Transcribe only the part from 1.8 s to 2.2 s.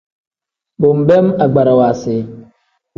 si.